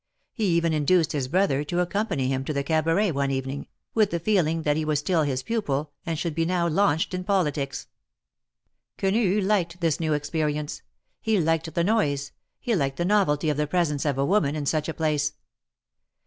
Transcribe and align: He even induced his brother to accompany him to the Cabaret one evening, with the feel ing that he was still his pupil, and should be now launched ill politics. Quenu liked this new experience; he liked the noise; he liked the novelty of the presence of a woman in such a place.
He 0.33 0.45
even 0.55 0.73
induced 0.73 1.11
his 1.11 1.27
brother 1.27 1.63
to 1.65 1.79
accompany 1.79 2.27
him 2.27 2.43
to 2.45 2.53
the 2.53 2.63
Cabaret 2.63 3.11
one 3.11 3.29
evening, 3.29 3.67
with 3.93 4.09
the 4.09 4.19
feel 4.19 4.47
ing 4.47 4.63
that 4.63 4.75
he 4.75 4.83
was 4.83 4.97
still 4.97 5.21
his 5.21 5.43
pupil, 5.43 5.91
and 6.07 6.17
should 6.17 6.33
be 6.33 6.43
now 6.43 6.67
launched 6.67 7.13
ill 7.13 7.21
politics. 7.23 7.85
Quenu 8.97 9.39
liked 9.41 9.79
this 9.79 9.99
new 9.99 10.13
experience; 10.13 10.81
he 11.19 11.39
liked 11.39 11.71
the 11.75 11.83
noise; 11.83 12.31
he 12.59 12.73
liked 12.75 12.97
the 12.97 13.05
novelty 13.05 13.47
of 13.51 13.57
the 13.57 13.67
presence 13.67 14.03
of 14.03 14.17
a 14.17 14.25
woman 14.25 14.55
in 14.55 14.65
such 14.65 14.89
a 14.89 14.93
place. 14.95 15.33